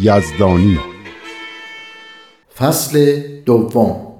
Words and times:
یزدانی. 0.00 0.80
فصل 2.58 3.20
دوم. 3.46 4.12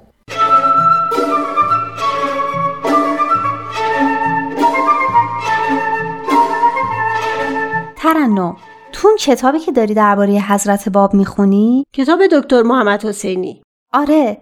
ترنم 7.97 8.57
تو 8.91 9.07
اون 9.07 9.17
کتابی 9.17 9.59
که 9.59 9.71
داری 9.71 9.93
درباره 9.93 10.31
حضرت 10.31 10.89
باب 10.89 11.13
می‌خونی؟ 11.13 11.85
کتاب 11.93 12.19
دکتر 12.31 12.61
محمد 12.61 13.05
حسینی. 13.05 13.61
آره 13.93 14.37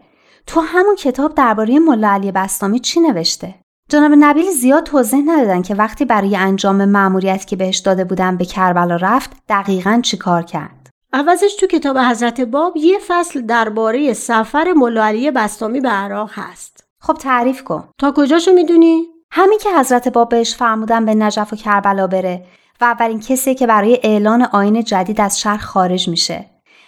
تو 0.47 0.59
همون 0.59 0.95
کتاب 0.95 1.35
درباره 1.35 1.79
ملا 1.79 2.09
علی 2.09 2.31
بستامی 2.31 2.79
چی 2.79 2.99
نوشته؟ 2.99 3.55
جناب 3.89 4.11
نبیل 4.19 4.51
زیاد 4.51 4.83
توضیح 4.83 5.23
ندادن 5.25 5.61
که 5.61 5.75
وقتی 5.75 6.05
برای 6.05 6.35
انجام 6.35 6.85
مأموریت 6.85 7.47
که 7.47 7.55
بهش 7.55 7.77
داده 7.77 8.03
بودن 8.03 8.37
به 8.37 8.45
کربلا 8.45 8.95
رفت 8.95 9.31
دقیقا 9.49 9.99
چی 10.03 10.17
کار 10.17 10.43
کرد. 10.43 10.80
عوضش 11.13 11.55
تو 11.55 11.67
کتاب 11.67 11.97
حضرت 11.97 12.41
باب 12.41 12.77
یه 12.77 12.99
فصل 13.07 13.41
درباره 13.41 14.13
سفر 14.13 14.73
ملا 14.73 15.03
علی 15.03 15.31
بستامی 15.31 15.79
به 15.79 15.89
عراق 15.89 16.29
هست. 16.33 16.83
خب 16.99 17.13
تعریف 17.13 17.63
کن. 17.63 17.89
تا 17.97 18.13
کجاشو 18.15 18.51
می‌دونی؟ 18.51 19.07
همین 19.31 19.59
که 19.59 19.69
حضرت 19.79 20.07
باب 20.07 20.29
بهش 20.29 20.55
فرمودن 20.55 21.05
به 21.05 21.15
نجف 21.15 21.53
و 21.53 21.55
کربلا 21.55 22.07
بره 22.07 22.45
و 22.81 22.85
اولین 22.85 23.19
کسی 23.19 23.55
که 23.55 23.67
برای 23.67 23.99
اعلان 24.03 24.41
آین 24.41 24.83
جدید 24.83 25.21
از 25.21 25.39
شهر 25.39 25.57
خارج 25.57 26.09
میشه 26.09 26.45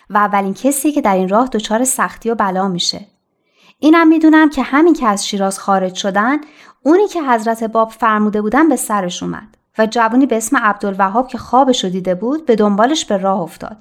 و 0.09 0.17
اولین 0.17 0.53
کسی 0.53 0.91
که 0.91 1.01
در 1.01 1.15
این 1.15 1.29
راه 1.29 1.47
دچار 1.47 1.83
سختی 1.83 2.29
و 2.29 2.35
بلا 2.35 2.67
میشه. 2.67 3.05
اینم 3.79 4.07
می‌دونم 4.07 4.49
که 4.49 4.61
همین 4.61 4.93
که 4.93 5.07
از 5.07 5.27
شیراز 5.27 5.59
خارج 5.59 5.95
شدن 5.95 6.37
اونی 6.83 7.07
که 7.07 7.23
حضرت 7.23 7.63
باب 7.63 7.89
فرموده 7.89 8.41
بودن 8.41 8.69
به 8.69 8.75
سرش 8.75 9.23
اومد 9.23 9.57
و 9.77 9.85
جوانی 9.85 10.25
به 10.25 10.37
اسم 10.37 10.57
عبدالوهاب 10.57 11.27
که 11.27 11.37
خوابش 11.37 11.83
رو 11.83 11.89
دیده 11.89 12.15
بود 12.15 12.45
به 12.45 12.55
دنبالش 12.55 13.05
به 13.05 13.17
راه 13.17 13.39
افتاد. 13.39 13.77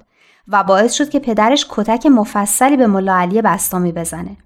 و 0.47 0.63
باعث 0.63 0.93
شد 0.93 1.09
که 1.09 1.19
پدرش 1.19 1.65
کتک 1.69 2.05
مفصلی 2.05 2.77
به 2.77 2.87
ملا 2.87 3.15
علی 3.15 3.41
بستامی 3.41 3.91
بزنه. 3.91 4.37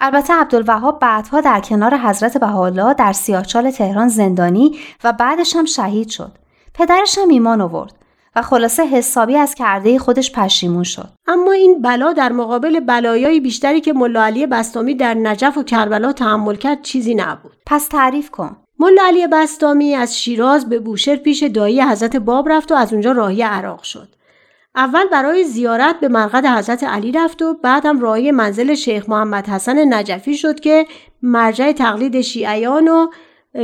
البته 0.00 0.34
عبدالوهاب 0.34 0.98
بعدها 1.00 1.40
در 1.40 1.60
کنار 1.60 1.96
حضرت 1.96 2.38
بهاءالله 2.38 2.94
در 2.94 3.12
سیاهچال 3.12 3.70
تهران 3.70 4.08
زندانی 4.08 4.78
و 5.04 5.12
بعدش 5.12 5.56
هم 5.56 5.64
شهید 5.64 6.08
شد. 6.08 6.32
پدرش 6.74 7.18
هم 7.18 7.28
ایمان 7.28 7.60
آورد 7.60 7.92
و 8.36 8.42
خلاصه 8.42 8.86
حسابی 8.86 9.36
از 9.36 9.54
کرده 9.54 9.98
خودش 9.98 10.32
پشیمون 10.32 10.82
شد. 10.82 11.08
اما 11.26 11.52
این 11.52 11.82
بلا 11.82 12.12
در 12.12 12.32
مقابل 12.32 12.80
بلایای 12.80 13.40
بیشتری 13.40 13.80
که 13.80 13.92
ملا 13.92 14.22
علی 14.22 14.46
بستامی 14.46 14.94
در 14.94 15.14
نجف 15.14 15.58
و 15.58 15.62
کربلا 15.62 16.12
تحمل 16.12 16.54
کرد 16.54 16.82
چیزی 16.82 17.14
نبود. 17.14 17.56
پس 17.66 17.88
تعریف 17.88 18.30
کن. 18.30 18.56
ملا 18.78 19.02
علی 19.06 19.26
بستامی 19.26 19.94
از 19.94 20.18
شیراز 20.18 20.68
به 20.68 20.78
بوشهر 20.78 21.16
پیش 21.16 21.42
دایی 21.42 21.82
حضرت 21.82 22.16
باب 22.16 22.48
رفت 22.48 22.72
و 22.72 22.74
از 22.74 22.92
اونجا 22.92 23.12
راهی 23.12 23.42
عراق 23.42 23.82
شد. 23.82 24.08
اول 24.78 25.08
برای 25.12 25.44
زیارت 25.44 26.00
به 26.00 26.08
مرقد 26.08 26.46
حضرت 26.46 26.84
علی 26.84 27.12
رفت 27.12 27.42
و 27.42 27.54
بعدم 27.54 28.00
راهی 28.00 28.30
منزل 28.30 28.74
شیخ 28.74 29.08
محمد 29.08 29.46
حسن 29.46 29.94
نجفی 29.94 30.36
شد 30.36 30.60
که 30.60 30.86
مرجع 31.22 31.72
تقلید 31.72 32.20
شیعیان 32.20 32.88
و 32.88 33.06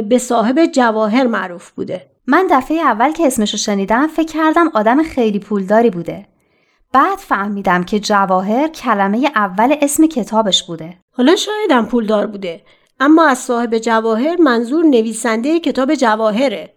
به 0.02 0.18
صاحب 0.18 0.66
جواهر 0.66 1.26
معروف 1.26 1.70
بوده. 1.70 2.10
من 2.26 2.46
دفعه 2.50 2.80
اول 2.80 3.12
که 3.12 3.26
اسمشو 3.26 3.56
شنیدم 3.56 4.06
فکر 4.06 4.32
کردم 4.32 4.70
آدم 4.74 5.02
خیلی 5.02 5.38
پولداری 5.38 5.90
بوده. 5.90 6.26
بعد 6.92 7.18
فهمیدم 7.18 7.84
که 7.84 8.00
جواهر 8.00 8.68
کلمه 8.68 9.30
اول 9.34 9.76
اسم 9.82 10.06
کتابش 10.06 10.62
بوده. 10.66 10.96
حالا 11.10 11.36
شایدم 11.36 11.86
پولدار 11.86 12.26
بوده. 12.26 12.62
اما 13.00 13.26
از 13.26 13.38
صاحب 13.38 13.78
جواهر 13.78 14.36
منظور 14.36 14.84
نویسنده 14.84 15.60
کتاب 15.60 15.94
جواهره. 15.94 16.74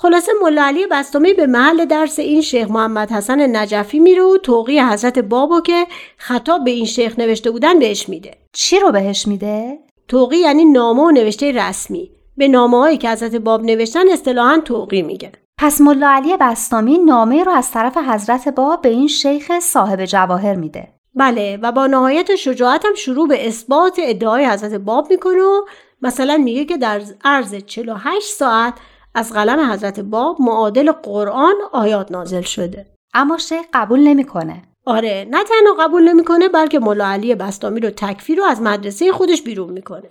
خلاصه 0.00 0.32
ملا 0.42 0.62
علی 0.62 0.86
بستامی 0.86 1.32
به 1.32 1.46
محل 1.46 1.84
درس 1.84 2.18
این 2.18 2.40
شیخ 2.40 2.70
محمد 2.70 3.12
حسن 3.12 3.56
نجفی 3.56 3.98
میره 3.98 4.22
و 4.22 4.36
توقی 4.36 4.80
حضرت 4.80 5.18
بابو 5.18 5.60
که 5.60 5.86
خطاب 6.16 6.64
به 6.64 6.70
این 6.70 6.84
شیخ 6.84 7.18
نوشته 7.18 7.50
بودن 7.50 7.78
بهش 7.78 8.08
میده. 8.08 8.30
چی 8.52 8.78
رو 8.78 8.92
بهش 8.92 9.26
میده؟ 9.26 9.78
توقی 10.08 10.36
یعنی 10.36 10.64
نامه 10.64 11.02
و 11.02 11.10
نوشته 11.10 11.52
رسمی. 11.52 12.10
به 12.36 12.48
نامه 12.48 12.78
هایی 12.78 12.98
که 12.98 13.10
حضرت 13.10 13.34
باب 13.34 13.62
نوشتن 13.62 14.08
اصطلاحا 14.12 14.58
توقی 14.64 15.02
میگن. 15.02 15.32
پس 15.58 15.80
ملا 15.80 16.08
علی 16.08 16.36
بستامی 16.40 16.98
نامه 16.98 17.44
رو 17.44 17.52
از 17.52 17.70
طرف 17.70 17.96
حضرت 17.96 18.48
باب 18.48 18.82
به 18.82 18.88
این 18.88 19.08
شیخ 19.08 19.58
صاحب 19.58 20.04
جواهر 20.04 20.54
میده. 20.54 20.88
بله 21.14 21.58
و 21.62 21.72
با 21.72 21.86
نهایت 21.86 22.36
شجاعت 22.36 22.84
هم 22.84 22.94
شروع 22.94 23.28
به 23.28 23.48
اثبات 23.48 24.00
ادعای 24.02 24.46
حضرت 24.46 24.74
باب 24.74 25.10
می‌کنه 25.10 25.42
و 25.42 25.62
مثلا 26.02 26.36
میگه 26.36 26.64
که 26.64 26.76
در 26.76 27.02
عرض 27.24 27.54
48 27.54 28.28
ساعت 28.28 28.74
از 29.18 29.32
قلم 29.32 29.72
حضرت 29.72 30.00
باب 30.00 30.36
معادل 30.40 30.92
قرآن 30.92 31.54
آیات 31.72 32.12
نازل 32.12 32.42
شده. 32.42 32.86
اما 33.14 33.38
شیخ 33.38 33.64
قبول 33.74 34.00
نمی‌کنه. 34.00 34.62
آره 34.84 35.28
نه 35.30 35.44
تنها 35.44 35.74
قبول 35.84 36.08
نمی‌کنه 36.08 36.48
بلکه 36.48 36.78
ملا 36.78 37.06
علی 37.06 37.34
بستامی 37.34 37.80
رو 37.80 37.90
تکفیر 37.90 38.38
رو 38.38 38.44
از 38.44 38.62
مدرسه 38.62 39.12
خودش 39.12 39.42
بیرون 39.42 39.72
می‌کنه. 39.72 40.08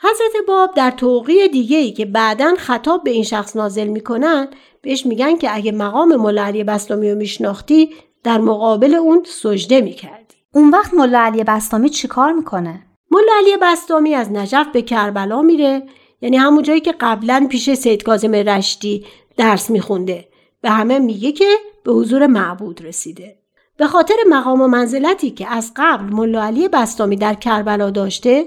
حضرت 0.00 0.46
باب 0.48 0.74
در 0.74 0.90
توقی 0.90 1.48
دیگه 1.48 1.76
ای 1.76 1.92
که 1.92 2.04
بعدا 2.04 2.54
خطاب 2.58 3.04
به 3.04 3.10
این 3.10 3.24
شخص 3.24 3.56
نازل 3.56 3.86
می‌کنن 3.86 4.48
بهش 4.82 5.06
میگن 5.06 5.36
که 5.36 5.56
اگه 5.56 5.72
مقام 5.72 6.16
ملا 6.16 6.44
علی 6.44 6.64
بستامی 6.64 7.10
رو 7.10 7.18
میشناختی 7.18 7.90
در 8.24 8.38
مقابل 8.38 8.94
اون 8.94 9.22
سجده 9.26 9.80
می‌کردی. 9.80 10.36
اون 10.54 10.70
وقت 10.70 10.94
ملا 10.94 11.18
علی 11.18 11.44
بستامی 11.44 11.90
چیکار 11.90 12.32
می‌کنه؟ 12.32 12.86
ملا 13.10 13.32
علی 13.38 13.56
بستامی 13.62 14.14
از 14.14 14.32
نجف 14.32 14.66
به 14.72 14.82
کربلا 14.82 15.42
میره 15.42 15.82
یعنی 16.22 16.36
همون 16.36 16.62
جایی 16.62 16.80
که 16.80 16.94
قبلا 17.00 17.46
پیش 17.50 17.74
سید 17.74 18.02
کاظم 18.02 18.34
رشتی 18.34 19.06
درس 19.36 19.70
میخونده. 19.70 20.28
به 20.60 20.70
همه 20.70 20.98
میگه 20.98 21.32
که 21.32 21.48
به 21.84 21.92
حضور 21.92 22.26
معبود 22.26 22.84
رسیده. 22.84 23.36
به 23.76 23.86
خاطر 23.86 24.14
مقام 24.28 24.60
و 24.60 24.68
منزلتی 24.68 25.30
که 25.30 25.48
از 25.48 25.72
قبل 25.76 26.04
ملا 26.04 26.42
علی 26.42 26.68
بستامی 26.68 27.16
در 27.16 27.34
کربلا 27.34 27.90
داشته 27.90 28.46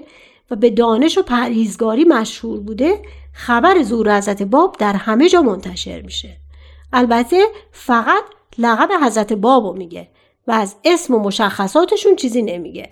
و 0.51 0.55
به 0.55 0.69
دانش 0.69 1.17
و 1.17 1.21
پرهیزگاری 1.21 2.03
مشهور 2.03 2.59
بوده 2.59 3.01
خبر 3.33 3.83
زور 3.83 4.17
حضرت 4.17 4.43
باب 4.43 4.75
در 4.79 4.93
همه 4.93 5.29
جا 5.29 5.41
منتشر 5.41 6.01
میشه. 6.01 6.37
البته 6.93 7.43
فقط 7.71 8.23
لقب 8.57 8.89
حضرت 9.03 9.33
بابو 9.33 9.73
میگه 9.73 10.07
و 10.47 10.51
از 10.51 10.75
اسم 10.83 11.15
و 11.15 11.19
مشخصاتشون 11.19 12.15
چیزی 12.15 12.41
نمیگه. 12.41 12.89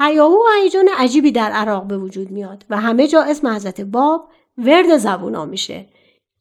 هیاهو 0.00 0.34
و 0.34 0.62
هیجان 0.62 0.88
عجیبی 0.98 1.32
در 1.32 1.50
عراق 1.50 1.86
به 1.86 1.98
وجود 1.98 2.30
میاد 2.30 2.64
و 2.70 2.76
همه 2.76 3.06
جا 3.06 3.22
اسم 3.22 3.46
حضرت 3.46 3.80
باب 3.80 4.28
ورد 4.58 4.96
زبونا 4.96 5.44
میشه. 5.44 5.86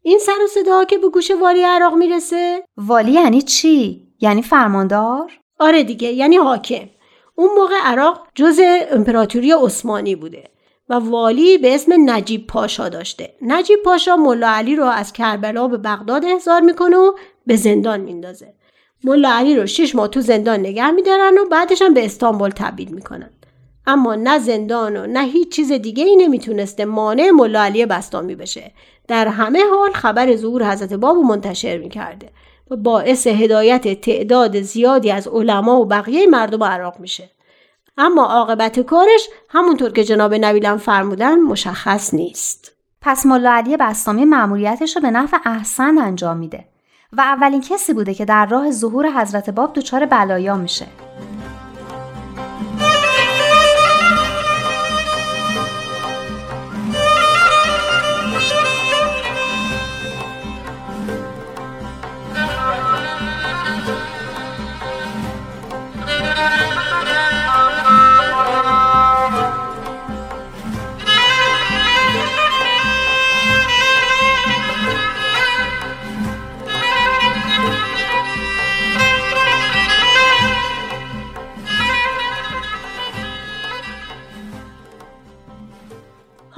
این 0.02 0.20
سر 0.20 0.44
و 0.44 0.48
صدا 0.48 0.84
که 0.86 0.98
به 0.98 1.10
گوش 1.10 1.32
والی 1.32 1.64
عراق 1.64 1.96
می‌رسه؟ 1.96 2.64
والی 2.78 3.12
یعنی 3.12 3.42
چی؟ 3.42 4.08
یعنی 4.20 4.42
فرماندار؟ 4.42 5.40
آره 5.60 5.84
دیگه 5.84 6.08
یعنی 6.08 6.38
حاکم. 6.38 6.90
اون 7.36 7.50
موقع 7.56 7.76
عراق 7.84 8.28
جز 8.36 8.60
امپراتوری 8.92 9.52
عثمانی 9.52 10.16
بوده 10.16 10.44
و 10.90 10.94
والی 10.94 11.58
به 11.58 11.76
اسم 11.76 11.94
نجیب 12.10 12.48
پاشا 12.48 12.90
داشته. 12.90 13.36
نجیب 13.42 13.80
پاشا 13.84 14.16
ملا 14.16 14.50
علی 14.50 14.76
رو 14.76 14.86
از 14.86 15.14
کربلا 15.14 15.68
به 15.68 15.78
بغداد 15.78 16.26
احضار 16.26 16.62
می‌کنه 16.62 16.98
و 16.98 17.14
به 17.48 17.56
زندان 17.56 18.00
میندازه. 18.00 18.54
ملا 19.04 19.30
علی 19.30 19.56
رو 19.56 19.66
شش 19.66 19.96
ماه 19.96 20.08
تو 20.08 20.22
زندان 20.22 20.60
نگه 20.60 20.92
میدارن 20.92 21.38
و 21.38 21.46
بعدش 21.46 21.82
هم 21.82 21.94
به 21.94 22.06
استانبول 22.06 22.50
تبدیل 22.50 22.90
می‌کنن. 22.90 23.30
اما 23.89 24.15
نه 24.15 24.39
زندان 24.39 24.97
و 24.97 25.07
نه 25.07 25.24
هیچ 25.24 25.51
چیز 25.51 25.71
دیگه 25.71 26.03
ای 26.03 26.15
نمی‌تونسته 26.15 26.86
مانع 26.86 27.30
ملا 27.30 27.62
علی 27.62 27.86
بستامی 27.86 28.36
بشه. 28.36 28.71
در 29.07 29.27
همه 29.27 29.63
حال 29.71 29.91
خبر 29.91 30.36
ظهور 30.36 30.71
حضرت 30.71 30.94
باب 30.94 31.15
رو 31.15 31.24
منتشر 31.24 31.77
می‌کرده 31.77 32.30
و 32.71 32.75
باعث 32.75 33.27
هدایت 33.27 34.01
تعداد 34.01 34.62
زیادی 34.62 35.12
از 35.12 35.27
علما 35.27 35.81
و 35.81 35.86
بقیه 35.86 36.27
مردم 36.27 36.63
عراق 36.63 37.00
میشه. 37.00 37.30
اما 37.97 38.25
عاقبت 38.25 38.80
کارش 38.80 39.30
همونطور 39.50 39.91
که 39.91 40.03
جناب 40.03 40.33
نبیلم 40.33 40.77
فرمودن 40.77 41.39
مشخص 41.39 42.13
نیست. 42.13 42.71
پس 43.01 43.25
ملا 43.25 43.51
علی 43.51 43.77
بستامی 43.77 44.25
مأموریتش 44.25 44.95
رو 44.95 45.01
به 45.01 45.12
نفع 45.12 45.38
احسن 45.45 45.97
انجام 45.97 46.38
میده 46.38 46.65
و 47.13 47.21
اولین 47.21 47.62
کسی 47.62 47.94
بوده 47.94 48.13
که 48.13 48.25
در 48.25 48.45
راه 48.45 48.71
ظهور 48.71 49.21
حضرت 49.21 49.50
باب 49.50 49.74
دچار 49.74 50.06
بلایا 50.06 50.56
میشه. 50.56 50.86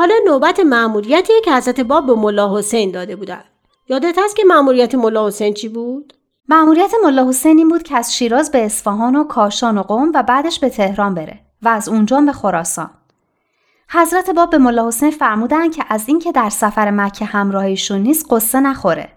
حالا 0.01 0.15
نوبت 0.25 0.59
مأموریتی 0.59 1.33
که 1.45 1.53
حضرت 1.53 1.80
باب 1.80 2.06
به 2.06 2.13
ملا 2.13 2.57
حسین 2.57 2.92
داده 2.92 3.15
بودن. 3.15 3.44
یادت 3.89 4.18
هست 4.18 4.36
که 4.36 4.44
مأموریت 4.44 4.95
ملا 4.95 5.27
حسین 5.27 5.53
چی 5.53 5.69
بود؟ 5.69 6.13
مأموریت 6.50 6.92
ملا 7.03 7.30
حسین 7.30 7.57
این 7.57 7.69
بود 7.69 7.83
که 7.83 7.98
از 7.98 8.15
شیراز 8.15 8.51
به 8.51 8.65
اصفهان 8.65 9.15
و 9.15 9.24
کاشان 9.24 9.77
و 9.77 9.81
قم 9.81 10.12
و 10.15 10.24
بعدش 10.24 10.59
به 10.59 10.69
تهران 10.69 11.13
بره 11.13 11.39
و 11.62 11.69
از 11.69 11.89
اونجا 11.89 12.21
به 12.21 12.31
خراسان. 12.31 12.89
حضرت 13.89 14.30
باب 14.30 14.50
به 14.50 14.57
ملا 14.57 14.88
حسین 14.88 15.12
فرمودن 15.12 15.69
که 15.69 15.83
از 15.89 16.03
اینکه 16.07 16.31
در 16.31 16.50
سفر 16.50 16.92
مکه 16.92 17.25
همراهیشون 17.25 18.01
نیست 18.01 18.25
قصه 18.30 18.59
نخوره. 18.59 19.09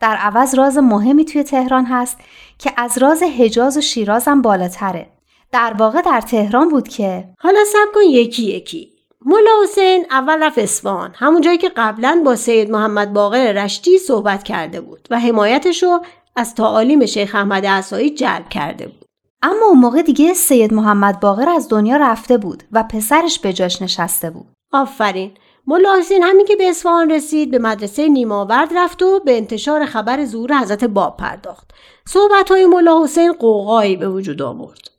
در 0.00 0.16
عوض 0.16 0.54
راز 0.54 0.78
مهمی 0.78 1.24
توی 1.24 1.42
تهران 1.42 1.84
هست 1.84 2.18
که 2.58 2.72
از 2.76 2.98
راز 2.98 3.22
حجاز 3.22 3.76
و 3.76 3.80
شیراز 3.80 4.28
هم 4.28 4.42
بالاتره. 4.42 5.06
در 5.52 5.74
واقع 5.78 6.02
در 6.02 6.20
تهران 6.20 6.68
بود 6.68 6.88
که 6.88 7.28
حالا 7.38 7.60
سب 7.72 7.94
کن 7.94 8.00
یکی 8.00 8.42
یکی. 8.42 8.95
ملا 9.28 9.50
حسین 9.62 10.06
اول 10.10 10.42
رفت 10.42 10.58
اصفهان. 10.58 11.14
همون 11.14 11.40
جایی 11.40 11.58
که 11.58 11.68
قبلا 11.76 12.22
با 12.24 12.36
سید 12.36 12.70
محمد 12.70 13.12
باقر 13.12 13.52
رشتی 13.52 13.98
صحبت 13.98 14.42
کرده 14.42 14.80
بود 14.80 15.08
و 15.10 15.20
حمایتش 15.20 15.82
رو 15.82 16.00
از 16.36 16.54
تعالیم 16.54 17.06
شیخ 17.06 17.34
احمد 17.34 17.66
عصایی 17.66 18.10
جلب 18.10 18.48
کرده 18.48 18.86
بود. 18.86 19.04
اما 19.42 19.66
اون 19.66 19.78
موقع 19.78 20.02
دیگه 20.02 20.34
سید 20.34 20.74
محمد 20.74 21.20
باقر 21.20 21.48
از 21.48 21.68
دنیا 21.68 21.96
رفته 21.96 22.38
بود 22.38 22.62
و 22.72 22.82
پسرش 22.82 23.38
به 23.38 23.52
جاش 23.52 23.82
نشسته 23.82 24.30
بود. 24.30 24.46
آفرین. 24.72 25.30
ملا 25.66 25.98
حسین 25.98 26.22
همین 26.22 26.46
که 26.46 26.56
به 26.56 26.68
اصفهان 26.68 27.10
رسید 27.10 27.50
به 27.50 27.58
مدرسه 27.58 28.08
نیماورد 28.08 28.68
رفت 28.76 29.02
و 29.02 29.20
به 29.20 29.36
انتشار 29.36 29.86
خبر 29.86 30.24
ظهور 30.24 30.58
حضرت 30.60 30.84
باب 30.84 31.16
پرداخت. 31.16 31.70
صحبت 32.08 32.50
های 32.50 32.66
ملا 32.66 33.04
حسین 33.04 33.32
قوقایی 33.32 33.96
به 33.96 34.08
وجود 34.08 34.42
آورد. 34.42 34.95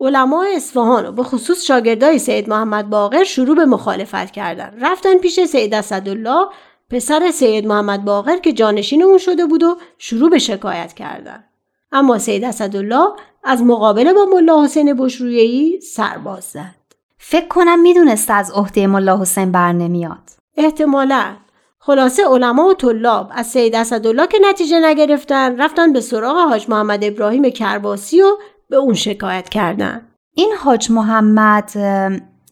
علمای 0.00 0.56
اصفهان 0.56 1.06
و 1.06 1.12
به 1.12 1.22
خصوص 1.22 1.64
شاگردای 1.64 2.18
سید 2.18 2.48
محمد 2.48 2.90
باقر 2.90 3.24
شروع 3.24 3.56
به 3.56 3.64
مخالفت 3.64 4.30
کردن. 4.30 4.78
رفتن 4.80 5.18
پیش 5.18 5.40
سید 5.40 5.74
اسدالله 5.74 6.46
پسر 6.90 7.30
سید 7.30 7.66
محمد 7.66 8.04
باقر 8.04 8.36
که 8.36 8.52
جانشین 8.52 9.02
اون 9.02 9.18
شده 9.18 9.46
بود 9.46 9.62
و 9.62 9.76
شروع 9.98 10.30
به 10.30 10.38
شکایت 10.38 10.92
کردن. 10.92 11.44
اما 11.92 12.18
سید 12.18 12.44
اسدالله 12.44 13.06
از 13.44 13.62
مقابله 13.62 14.12
با 14.12 14.24
ملا 14.24 14.64
حسین 14.64 14.94
بشرویهی 14.94 15.80
سرباز 15.80 16.44
زد. 16.44 16.74
فکر 17.18 17.48
کنم 17.48 17.80
می‌دونست 17.80 18.30
از 18.30 18.50
عهده 18.50 18.86
ملا 18.86 19.20
حسین 19.20 19.52
بر 19.52 19.72
نمیاد. 19.72 20.30
احتمالا. 20.56 21.36
خلاصه 21.78 22.24
علما 22.24 22.68
و 22.68 22.74
طلاب 22.74 23.30
از 23.34 23.46
سید 23.46 23.74
اسدالله 23.74 24.26
که 24.26 24.38
نتیجه 24.42 24.80
نگرفتن 24.80 25.60
رفتن 25.60 25.92
به 25.92 26.00
سراغ 26.00 26.36
حاج 26.36 26.68
محمد 26.68 27.04
ابراهیم 27.04 27.50
کرباسی 27.50 28.22
و 28.22 28.36
به 28.70 28.76
اون 28.76 28.94
شکایت 28.94 29.48
کردن. 29.48 30.06
این 30.34 30.52
حاج 30.60 30.90
محمد 30.90 31.70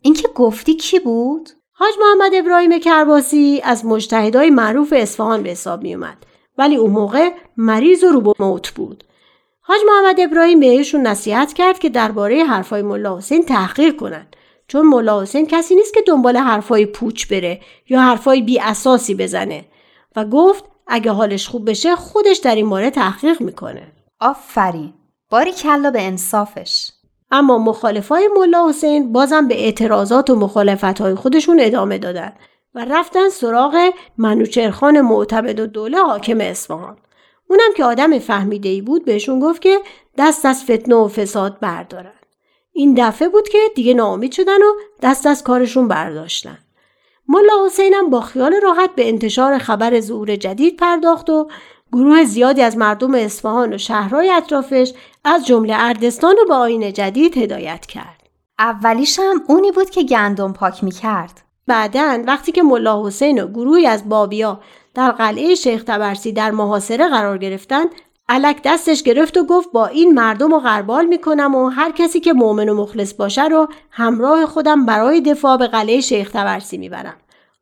این 0.03 0.15
که 0.15 0.29
گفتی 0.35 0.75
کی 0.75 0.99
بود؟ 0.99 1.51
حاج 1.73 1.95
محمد 2.01 2.33
ابراهیم 2.35 2.81
کرباسی 2.81 3.61
از 3.65 3.87
مجتهدای 3.87 4.51
معروف 4.51 4.95
اصفهان 4.97 5.43
به 5.43 5.51
حساب 5.51 5.83
می 5.83 5.95
اومد 5.95 6.17
ولی 6.59 6.77
اون 6.77 6.91
موقع 6.91 7.31
مریض 7.57 8.05
و 8.05 8.09
رو 8.09 8.35
موت 8.39 8.71
بود. 8.71 9.05
حاج 9.61 9.81
محمد 9.87 10.21
ابراهیم 10.21 10.61
بهشون 10.61 11.01
نصیحت 11.07 11.53
کرد 11.53 11.79
که 11.79 11.89
درباره 11.89 12.45
حرفای 12.45 12.83
ملا 12.83 13.17
حسین 13.17 13.45
تحقیق 13.45 13.97
کنند 13.97 14.37
چون 14.69 14.87
ملا 14.87 15.23
حسین 15.23 15.47
کسی 15.47 15.75
نیست 15.75 15.95
که 15.95 16.01
دنبال 16.07 16.37
حرفای 16.37 16.87
پوچ 16.87 17.27
بره 17.27 17.61
یا 17.89 18.01
حرفای 18.01 18.43
بی 18.43 18.61
اساسی 18.61 19.15
بزنه. 19.15 19.65
و 20.17 20.25
گفت 20.25 20.65
اگه 20.87 21.11
حالش 21.11 21.49
خوب 21.49 21.71
بشه 21.71 21.97
خودش 21.97 22.37
در 22.37 22.55
این 22.55 22.71
باره 22.71 22.91
تحقیق 22.91 23.41
می‌کنه. 23.41 23.93
آفرین. 24.21 24.95
باری 25.31 25.53
کلا 25.53 25.91
به 25.91 26.03
انصافش. 26.03 26.91
اما 27.31 27.59
مخالفای 27.59 28.29
ملا 28.37 28.69
حسین 28.69 29.13
بازم 29.13 29.49
به 29.49 29.65
اعتراضات 29.65 30.31
و 30.31 30.35
مخالفتهای 30.35 31.15
خودشون 31.15 31.61
ادامه 31.61 31.99
دادن 31.99 32.33
و 32.75 32.85
رفتن 32.85 33.29
سراغ 33.29 33.91
منوچرخان 34.19 35.01
معتمد 35.01 35.61
و 35.61 35.67
دوله 35.67 35.99
حاکم 35.99 36.41
اصفهان. 36.41 36.97
اونم 37.51 37.75
که 37.77 37.85
آدم 37.85 38.19
فهمیده 38.19 38.69
ای 38.69 38.81
بود 38.81 39.05
بهشون 39.05 39.41
گفت 39.41 39.63
که 39.63 39.79
دست 40.19 40.47
از 40.47 40.65
فتنه 40.65 40.95
و 40.95 41.09
فساد 41.09 41.61
بردارن. 41.61 42.13
این 42.73 42.95
دفعه 42.99 43.29
بود 43.29 43.49
که 43.49 43.59
دیگه 43.75 43.95
ناامید 43.95 44.33
شدن 44.33 44.63
و 44.63 44.73
دست 45.03 45.27
از 45.27 45.43
کارشون 45.43 45.89
برداشتن. 45.89 46.59
ملا 47.29 47.67
حسینم 47.67 48.11
با 48.11 48.21
خیال 48.21 48.55
راحت 48.63 48.91
به 48.95 49.09
انتشار 49.09 49.59
خبر 49.59 50.01
ظهور 50.01 50.37
جدید 50.37 50.77
پرداخت 50.77 51.31
و 51.31 51.49
گروه 51.93 52.25
زیادی 52.25 52.63
از 52.63 52.77
مردم 52.77 53.15
اصفهان 53.15 53.75
و 53.75 53.79
شهرهای 53.79 54.31
اطرافش 54.31 54.93
از 55.25 55.47
جمله 55.47 55.75
اردستان 55.77 56.37
رو 56.37 56.45
به 56.49 56.55
آین 56.55 56.93
جدید 56.93 57.39
هدایت 57.39 57.87
کرد. 57.87 58.23
اولیش 58.59 59.19
هم 59.19 59.43
اونی 59.49 59.73
بود 59.73 59.91
که 59.91 60.03
گندم 60.03 60.53
پاک 60.53 60.85
می‌کرد. 60.85 61.43
بعدا 61.67 62.23
وقتی 62.27 62.53
که 62.53 62.63
ملا 62.63 63.07
حسین 63.07 63.43
و 63.43 63.47
گروهی 63.47 63.87
از 63.87 64.09
بابیا 64.09 64.61
در 64.95 65.11
قلعه 65.11 65.55
شیخ 65.55 65.85
تبرسی 65.85 66.33
در 66.33 66.51
محاصره 66.51 67.09
قرار 67.09 67.39
گرفتن 67.39 67.85
علک 68.29 68.61
دستش 68.65 69.03
گرفت 69.03 69.37
و 69.37 69.45
گفت 69.45 69.73
با 69.73 69.87
این 69.87 70.15
مردم 70.15 70.51
رو 70.51 70.61
غربال 70.61 71.07
می‌کنم 71.07 71.55
و 71.55 71.69
هر 71.69 71.91
کسی 71.91 72.21
که 72.21 72.33
مؤمن 72.33 72.69
و 72.69 72.75
مخلص 72.83 73.15
باشه 73.15 73.45
رو 73.45 73.69
همراه 73.91 74.47
خودم 74.47 74.87
برای 74.87 75.21
دفاع 75.21 75.57
به 75.57 75.67
قلعه 75.67 76.01
شیخ 76.01 76.31
تبرسی 76.31 76.79
می‌برم. 76.79 77.17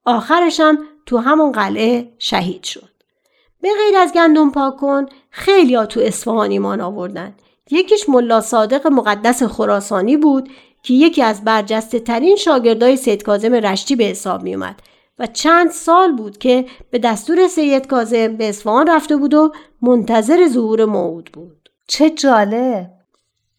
آخرشم 0.04 0.78
تو 1.06 1.18
همون 1.18 1.52
قلعه 1.52 2.12
شهید 2.18 2.64
شد. 2.64 2.95
به 3.66 3.72
غیر 3.84 3.96
از 3.96 4.12
گندم 4.12 4.50
پاک 4.50 4.76
کن 4.76 5.06
خیلی 5.30 5.86
تو 5.86 6.00
اصفهان 6.00 6.50
ایمان 6.50 6.80
آوردن. 6.80 7.34
یکیش 7.70 8.08
ملا 8.08 8.40
صادق 8.40 8.86
مقدس 8.86 9.42
خراسانی 9.42 10.16
بود 10.16 10.48
که 10.82 10.94
یکی 10.94 11.22
از 11.22 11.44
برجسته 11.44 11.98
ترین 11.98 12.36
شاگردای 12.36 12.96
سید 12.96 13.22
کازم 13.22 13.54
رشتی 13.54 13.96
به 13.96 14.04
حساب 14.04 14.42
می 14.42 14.54
اومد 14.54 14.80
و 15.18 15.26
چند 15.26 15.70
سال 15.70 16.12
بود 16.12 16.38
که 16.38 16.64
به 16.90 16.98
دستور 16.98 17.48
سید 17.48 17.86
کازم 17.86 18.36
به 18.36 18.48
اصفهان 18.48 18.86
رفته 18.86 19.16
بود 19.16 19.34
و 19.34 19.52
منتظر 19.82 20.48
ظهور 20.48 20.84
موعود 20.84 21.30
بود. 21.32 21.70
چه 21.88 22.10
جالب! 22.10 22.90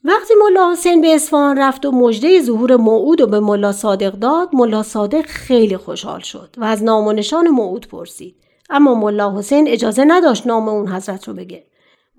وقتی 0.04 0.34
ملا 0.44 0.72
حسین 0.72 1.02
به 1.02 1.16
اصفهان 1.16 1.60
رفت 1.60 1.86
و 1.86 1.92
مژده 1.92 2.42
ظهور 2.42 2.76
موعود 2.76 3.22
و 3.22 3.28
به 3.28 3.40
ملا 3.40 3.72
صادق 3.72 4.12
داد، 4.12 4.50
ملا 4.54 4.84
صادق 4.84 5.26
خیلی 5.26 5.78
خوشحال 5.78 6.20
شد 6.20 6.56
و 6.58 6.64
از 6.64 6.84
نام 6.84 7.08
و 7.08 7.14
نشان 7.14 7.48
موعود 7.48 7.88
پرسید. 7.88 8.47
اما 8.70 8.96
ملا 8.96 9.38
حسین 9.38 9.68
اجازه 9.68 10.06
نداشت 10.08 10.48
نام 10.48 10.70
اون 10.70 10.88
حضرت 10.88 11.28
رو 11.28 11.34
بگه. 11.34 11.64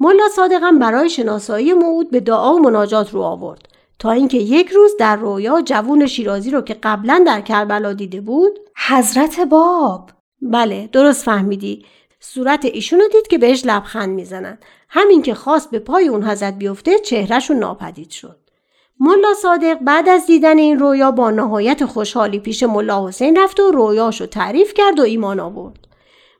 ملا 0.00 0.28
صادقم 0.36 0.78
برای 0.78 1.10
شناسایی 1.10 1.72
موعود 1.72 2.10
به 2.10 2.20
دعا 2.20 2.54
و 2.54 2.58
مناجات 2.58 3.14
رو 3.14 3.22
آورد. 3.22 3.68
تا 3.98 4.10
اینکه 4.10 4.38
یک 4.38 4.68
روز 4.68 4.90
در 4.98 5.16
رویا 5.16 5.62
جوون 5.62 6.06
شیرازی 6.06 6.50
رو 6.50 6.60
که 6.60 6.74
قبلا 6.82 7.22
در 7.26 7.40
کربلا 7.40 7.92
دیده 7.92 8.20
بود 8.20 8.58
حضرت 8.88 9.40
باب. 9.40 10.10
بله 10.42 10.88
درست 10.92 11.24
فهمیدی. 11.24 11.84
صورت 12.20 12.64
ایشونو 12.64 13.08
دید 13.08 13.26
که 13.26 13.38
بهش 13.38 13.62
لبخند 13.66 14.08
می‌زنن. 14.08 14.58
همین 14.88 15.22
که 15.22 15.34
خواست 15.34 15.70
به 15.70 15.78
پای 15.78 16.08
اون 16.08 16.24
حضرت 16.24 16.54
بیفته 16.54 16.98
چهرهشون 16.98 17.56
ناپدید 17.56 18.10
شد. 18.10 18.36
ملا 19.00 19.34
صادق 19.42 19.78
بعد 19.80 20.08
از 20.08 20.26
دیدن 20.26 20.58
این 20.58 20.78
رویا 20.78 21.10
با 21.10 21.30
نهایت 21.30 21.84
خوشحالی 21.84 22.38
پیش 22.38 22.62
ملا 22.62 23.08
حسین 23.08 23.38
رفت 23.38 23.60
و 23.60 23.70
رویاشو 23.70 24.26
تعریف 24.26 24.74
کرد 24.74 24.98
و 24.98 25.02
ایمان 25.02 25.40
آورد. 25.40 25.87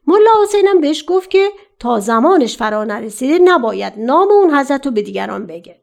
ملا 0.08 0.30
حسینم 0.42 0.80
بهش 0.80 1.04
گفت 1.08 1.30
که 1.30 1.48
تا 1.78 2.00
زمانش 2.00 2.56
فرا 2.56 2.84
نرسیده 2.84 3.38
نباید 3.44 3.92
نام 3.96 4.30
اون 4.30 4.54
حضرت 4.54 4.86
رو 4.86 4.92
به 4.92 5.02
دیگران 5.02 5.46
بگه. 5.46 5.80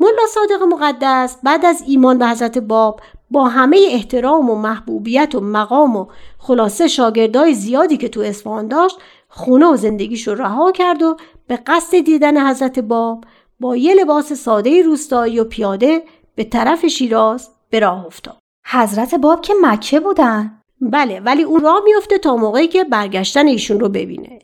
ملا 0.00 0.26
صادق 0.28 0.62
مقدس 0.62 1.36
بعد 1.42 1.64
از 1.64 1.82
ایمان 1.86 2.18
به 2.18 2.26
حضرت 2.26 2.58
باب 2.58 3.00
با 3.30 3.48
همه 3.48 3.88
احترام 3.90 4.50
و 4.50 4.54
محبوبیت 4.54 5.34
و 5.34 5.40
مقام 5.40 5.96
و 5.96 6.06
خلاصه 6.38 6.88
شاگردای 6.88 7.54
زیادی 7.54 7.96
که 7.96 8.08
تو 8.08 8.20
اصفهان 8.20 8.68
داشت 8.68 8.98
خونه 9.28 9.66
و 9.66 9.76
زندگیش 9.76 10.28
رو 10.28 10.34
رها 10.34 10.72
کرد 10.72 11.02
و 11.02 11.16
به 11.46 11.56
قصد 11.56 12.00
دیدن 12.00 12.50
حضرت 12.50 12.78
باب 12.78 13.24
با 13.60 13.76
یه 13.76 13.94
لباس 13.94 14.32
ساده 14.32 14.82
روستایی 14.82 15.40
و 15.40 15.44
پیاده 15.44 16.02
به 16.34 16.44
طرف 16.44 16.86
شیراز 16.86 17.48
به 17.70 17.80
راه 17.80 18.06
افتاد. 18.06 18.36
حضرت 18.66 19.14
باب 19.14 19.40
که 19.40 19.54
مکه 19.62 20.00
بودن 20.00 20.59
بله 20.80 21.20
ولی 21.20 21.42
اون 21.42 21.60
راه 21.60 21.80
میفته 21.84 22.18
تا 22.18 22.36
موقعی 22.36 22.68
که 22.68 22.84
برگشتن 22.84 23.46
ایشون 23.46 23.80
رو 23.80 23.88
ببینه. 23.88 24.38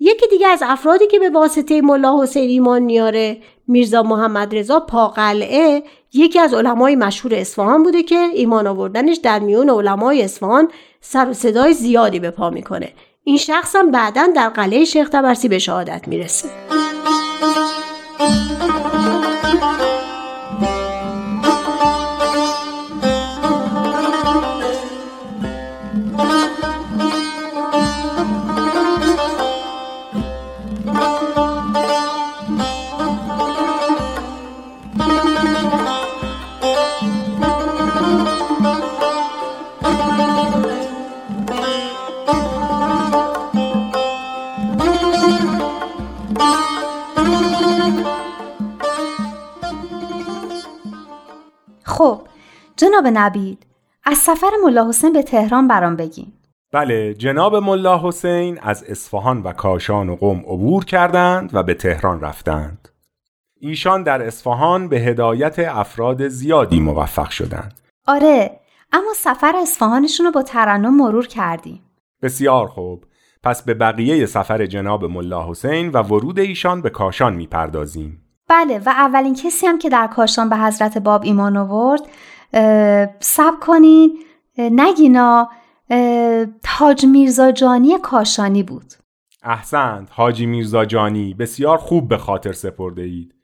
یکی 0.00 0.26
دیگه 0.30 0.46
از 0.46 0.62
افرادی 0.66 1.06
که 1.06 1.18
به 1.18 1.30
واسطه 1.30 1.80
ملا 1.80 2.22
حسین 2.22 2.48
ایمان 2.50 2.82
میاره 2.82 3.38
میرزا 3.68 4.02
محمد 4.02 4.56
رضا 4.56 4.80
پاقلعه 4.80 5.82
یکی 6.12 6.38
از 6.38 6.54
علمای 6.54 6.96
مشهور 6.96 7.34
اصفهان 7.34 7.82
بوده 7.82 8.02
که 8.02 8.16
ایمان 8.34 8.66
آوردنش 8.66 9.16
در 9.16 9.38
میون 9.38 9.70
علمای 9.70 10.22
اصفهان 10.22 10.68
سر 11.00 11.30
و 11.30 11.32
صدای 11.32 11.72
زیادی 11.72 12.20
به 12.20 12.30
پا 12.30 12.50
می‌کنه 12.50 12.92
این 13.24 13.36
شخص 13.36 13.76
هم 13.76 13.90
بعدا 13.90 14.28
در 14.36 14.48
قلعه 14.48 14.84
شیخ 14.84 15.08
تبرسی 15.08 15.48
به 15.48 15.58
شهادت 15.58 16.08
می‌رسه 16.08 16.48
جناب 52.80 53.06
نبید 53.06 53.66
از 54.04 54.18
سفر 54.18 54.50
ملا 54.64 54.88
حسین 54.88 55.12
به 55.12 55.22
تهران 55.22 55.68
برام 55.68 55.96
بگین. 55.96 56.32
بله 56.72 57.14
جناب 57.14 57.56
ملا 57.56 58.00
حسین 58.08 58.58
از 58.62 58.84
اصفهان 58.88 59.42
و 59.42 59.52
کاشان 59.52 60.08
و 60.08 60.16
قم 60.16 60.38
عبور 60.38 60.84
کردند 60.84 61.50
و 61.52 61.62
به 61.62 61.74
تهران 61.74 62.20
رفتند. 62.20 62.88
ایشان 63.60 64.02
در 64.02 64.22
اصفهان 64.22 64.88
به 64.88 64.96
هدایت 64.96 65.58
افراد 65.58 66.28
زیادی 66.28 66.80
موفق 66.80 67.30
شدند. 67.30 67.80
آره 68.06 68.60
اما 68.92 69.12
سفر 69.16 69.56
اصفهانشون 69.56 70.26
رو 70.26 70.32
با 70.32 70.42
ترنم 70.42 70.96
مرور 70.96 71.26
کردیم. 71.26 71.82
بسیار 72.22 72.68
خوب. 72.68 73.04
پس 73.42 73.62
به 73.62 73.74
بقیه 73.74 74.26
سفر 74.26 74.66
جناب 74.66 75.04
ملا 75.04 75.50
حسین 75.50 75.90
و 75.90 76.02
ورود 76.02 76.38
ایشان 76.38 76.82
به 76.82 76.90
کاشان 76.90 77.34
می‌پردازیم. 77.34 78.22
بله 78.48 78.78
و 78.78 78.88
اولین 78.88 79.34
کسی 79.34 79.66
هم 79.66 79.78
که 79.78 79.88
در 79.88 80.06
کاشان 80.06 80.48
به 80.48 80.56
حضرت 80.56 80.98
باب 80.98 81.22
ایمان 81.24 81.56
آورد 81.56 82.00
سب 83.20 83.54
کنین. 83.60 84.18
نگینا 84.58 85.48
تاج 86.62 87.06
میرزا 87.06 87.52
جانی 87.52 87.98
کاشانی 88.02 88.62
بود. 88.62 88.92
احسنت 89.42 90.08
حاجی 90.10 90.46
میرزا 90.46 90.84
جانی 90.84 91.34
بسیار 91.34 91.78
خوب 91.78 92.08
به 92.08 92.16
خاطر 92.18 92.52
سپرده 92.52 93.02
اید. 93.02 93.34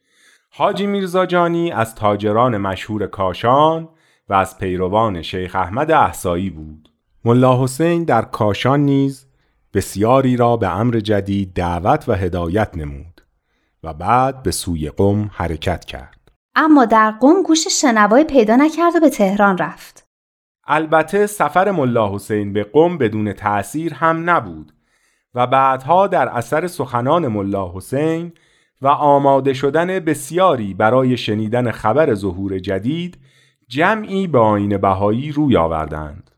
حاجی 0.51 0.87
میرزا 0.87 1.27
جانی 1.27 1.73
از 1.73 1.95
تاجران 1.95 2.57
مشهور 2.57 3.07
کاشان 3.07 3.89
و 4.29 4.35
از 4.35 4.59
پیروان 4.59 5.23
شیخ 5.23 5.57
احمد 5.57 5.91
احسایی 5.91 6.51
بود. 6.51 6.93
ملا 7.25 7.63
حسین 7.63 8.05
در 8.05 8.23
کاشان 8.23 8.81
نیز 8.81 9.27
بسیاری 9.75 10.37
را 10.37 10.57
به 10.57 10.77
امر 10.77 11.01
جدید 11.01 11.55
دعوت 11.55 12.09
و 12.09 12.13
هدایت 12.13 12.71
نمود 12.77 13.21
و 13.83 13.95
بعد 13.95 14.43
به 14.43 14.51
سوی 14.51 14.91
قم 14.91 15.31
حرکت 15.33 15.85
کرد. 15.85 16.16
اما 16.57 16.85
در 16.85 17.11
قم 17.11 17.43
گوش 17.43 17.69
شنوایی 17.69 18.25
پیدا 18.25 18.57
نکرد 18.57 18.97
و 18.97 19.01
به 19.01 19.11
تهران 19.11 19.59
رفت. 19.59 20.07
البته 20.67 21.27
سفر 21.27 21.71
ملا 21.71 22.15
حسین 22.15 22.53
به 22.53 22.65
قم 22.65 22.99
بدون 22.99 23.33
تأثیر 23.33 23.95
هم 23.95 24.31
نبود 24.31 24.73
و 25.35 25.47
بعدها 25.47 26.07
در 26.07 26.29
اثر 26.29 26.67
سخنان 26.67 27.29
ملا 27.29 27.73
حسین 27.75 28.33
و 28.83 28.89
آماده 28.89 29.55
شدن 29.55 29.99
بسیاری 29.99 30.75
برای 30.75 31.17
شنیدن 31.17 31.71
خبر 31.71 32.15
ظهور 32.15 32.59
جدید 32.59 33.19
جمعی 33.69 34.27
به 34.27 34.39
آین 34.39 34.79
بهایی 34.79 35.33
روی 35.33 35.57
آوردند. 35.57 36.31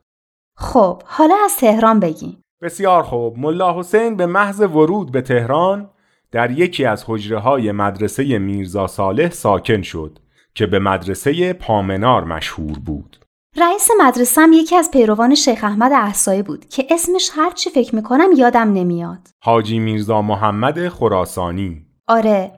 خب 0.57 1.03
حالا 1.07 1.35
از 1.45 1.57
تهران 1.57 2.01
بگیم. 2.01 2.43
بسیار 2.63 3.03
خوب. 3.03 3.39
ملا 3.39 3.79
حسین 3.79 4.17
به 4.17 4.27
محض 4.27 4.61
ورود 4.61 5.13
به 5.13 5.23
تهران 5.23 5.91
در 6.33 6.51
یکی 6.51 6.85
از 6.85 7.05
حجره 7.07 7.39
های 7.39 7.73
مدرسه 7.73 8.39
میرزا 8.39 8.87
صالح 8.87 9.31
ساکن 9.31 9.83
شد 9.83 10.19
که 10.55 10.67
به 10.67 10.79
مدرسه 10.79 11.53
پامنار 11.53 12.25
مشهور 12.25 12.79
بود. 12.79 13.17
رئیس 13.57 13.89
مدرسه 14.01 14.41
هم 14.41 14.53
یکی 14.53 14.77
از 14.77 14.91
پیروان 14.91 15.35
شیخ 15.35 15.65
احمد 15.65 15.93
احسایی 15.93 16.43
بود 16.43 16.69
که 16.69 16.87
اسمش 16.91 17.31
هرچی 17.35 17.71
فکر 17.71 17.95
می‌کنم 17.95 18.29
یادم 18.37 18.73
نمیاد. 18.73 19.19
حاجی 19.41 19.79
میرزا 19.79 20.23
محمد 20.23 20.89
خراسانی. 20.89 21.87
آره 22.07 22.53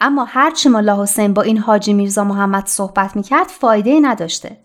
اما 0.00 0.24
هرچی 0.24 0.68
ملا 0.68 1.02
حسین 1.02 1.34
با 1.34 1.42
این 1.42 1.58
حاجی 1.58 1.92
میرزا 1.92 2.24
محمد 2.24 2.66
صحبت 2.66 3.16
می‌کرد 3.16 3.46
فایده 3.46 4.00
نداشته. 4.02 4.56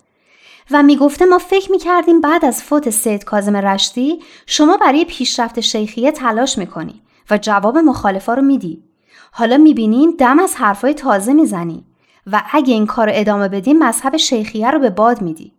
و 0.70 0.82
می‌گفته 0.82 1.24
ما 1.24 1.38
فکر 1.38 1.70
می‌کردیم 1.70 2.20
بعد 2.20 2.44
از 2.44 2.62
فوت 2.62 2.90
سید 2.90 3.24
کازم 3.24 3.56
رشتی 3.56 4.18
شما 4.46 4.76
برای 4.76 5.04
پیشرفت 5.04 5.60
شیخیه 5.60 6.12
تلاش 6.12 6.58
می‌کنی. 6.58 7.02
و 7.30 7.38
جواب 7.38 7.78
مخالفا 7.78 8.34
رو 8.34 8.42
میدی. 8.42 8.84
حالا 9.32 9.56
می‌بینیم 9.56 10.10
دم 10.18 10.38
از 10.38 10.54
حرفای 10.56 10.94
تازه 10.94 11.32
می‌زنی 11.32 11.84
و 12.26 12.42
اگه 12.52 12.74
این 12.74 12.86
کار 12.86 13.08
ادامه 13.12 13.48
بدیم 13.48 13.78
مذهب 13.78 14.16
شیخیه 14.16 14.70
رو 14.70 14.78
به 14.78 14.90
باد 14.90 15.22
میدی. 15.22 15.52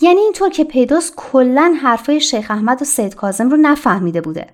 یعنی 0.00 0.20
اینطور 0.20 0.50
که 0.50 0.64
پیداست 0.64 1.12
کلا 1.16 1.74
حرفای 1.82 2.20
شیخ 2.20 2.50
احمد 2.50 2.82
و 2.82 2.84
سید 2.84 3.14
کازم 3.14 3.48
رو 3.48 3.56
نفهمیده 3.56 4.20
بوده. 4.20 4.46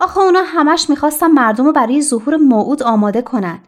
آخه 0.00 0.18
اونا 0.18 0.42
همش 0.46 0.90
می‌خواستن 0.90 1.26
مردم 1.26 1.64
رو 1.64 1.72
برای 1.72 2.02
ظهور 2.02 2.36
موعود 2.36 2.82
آماده 2.82 3.22
کنن. 3.22 3.60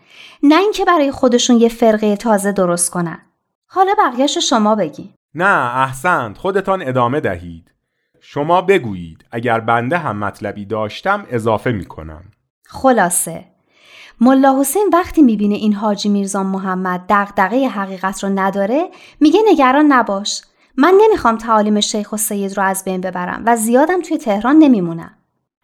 نه 0.43 0.59
اینکه 0.59 0.85
برای 0.85 1.11
خودشون 1.11 1.57
یه 1.57 1.69
فرقه 1.69 2.17
تازه 2.17 2.53
درست 2.53 2.91
کنن. 2.91 3.19
حالا 3.67 3.93
بقیهش 3.99 4.39
شما 4.39 4.75
بگین 4.75 5.09
نه 5.35 5.77
احسنت. 5.77 6.39
خودتان 6.39 6.83
ادامه 6.83 7.21
دهید. 7.21 7.75
شما 8.21 8.63
بگویید 8.63 9.25
اگر 9.31 9.61
بنده 9.61 9.99
هم 9.99 10.17
مطلبی 10.17 10.65
داشتم 10.65 11.27
اضافه 11.31 11.73
می‌کنم. 11.73 12.23
خلاصه. 12.73 13.45
ملا 14.21 14.61
حسین 14.61 14.91
وقتی 14.93 15.23
می‌بینه 15.23 15.55
این 15.55 15.73
حاجی 15.73 16.09
میرزا 16.09 16.43
محمد 16.43 17.05
دغدغه 17.09 17.69
حقیقت 17.69 18.25
رو 18.25 18.31
نداره 18.35 18.89
میگه 19.21 19.41
نگران 19.47 19.93
نباش. 19.93 20.43
من 20.77 20.95
نمی‌خوام 21.03 21.37
تعالیم 21.37 21.81
شیخ 21.81 22.13
و 22.13 22.17
سید 22.17 22.57
رو 22.57 22.63
از 22.63 22.85
بین 22.85 23.01
ببرم 23.01 23.43
و 23.47 23.57
زیادم 23.57 24.01
توی 24.01 24.19
تهران 24.19 24.59
نمیمونم. 24.59 25.11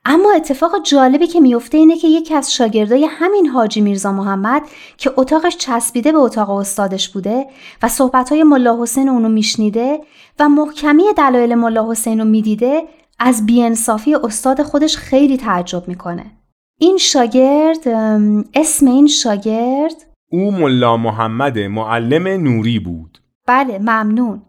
اما 0.04 0.32
اتفاق 0.32 0.82
جالبی 0.82 1.26
که 1.26 1.40
میفته 1.40 1.78
اینه 1.78 1.96
که 1.96 2.08
یکی 2.08 2.34
از 2.34 2.54
شاگردای 2.54 3.04
همین 3.10 3.46
حاجی 3.46 3.80
میرزا 3.80 4.12
محمد 4.12 4.62
که 4.96 5.12
اتاقش 5.16 5.56
چسبیده 5.56 6.12
به 6.12 6.18
اتاق 6.18 6.50
استادش 6.50 7.08
بوده 7.08 7.46
و 7.82 7.88
صحبتهای 7.88 8.42
ملا 8.42 8.82
حسین 8.82 9.08
اونو 9.08 9.28
میشنیده 9.28 10.00
و 10.38 10.48
محکمی 10.48 11.04
دلایل 11.16 11.54
ملا 11.54 11.90
حسین 11.90 12.18
رو 12.18 12.24
می‌دیده 12.24 12.82
از 13.18 13.46
بیانصافی 13.46 14.14
استاد 14.14 14.62
خودش 14.62 14.96
خیلی 14.96 15.36
تعجب 15.36 15.88
می‌کنه. 15.88 16.24
این 16.78 16.98
شاگرد 16.98 17.88
اسم 18.54 18.86
این 18.86 19.06
شاگرد 19.06 20.06
او 20.30 20.50
ملا 20.50 20.96
محمد 20.96 21.58
معلم 21.58 22.28
نوری 22.28 22.78
بود 22.78 23.18
بله 23.46 23.78
ممنون 23.78 24.42